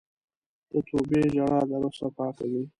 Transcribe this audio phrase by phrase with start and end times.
[0.71, 2.63] د توبې ژړا د روح صفا کوي.